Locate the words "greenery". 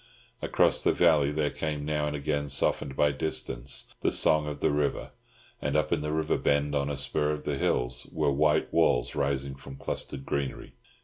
10.25-10.73